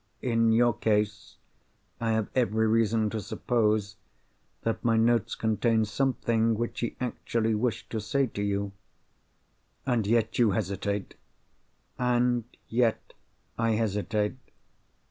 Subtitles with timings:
[0.23, 1.35] In your case,
[1.99, 3.97] I have every reason to suppose
[4.63, 8.71] that my notes contain something which he actually wished to say to you."
[9.85, 11.13] "And yet, you hesitate?"
[11.99, 13.13] "And yet,
[13.59, 14.37] I hesitate.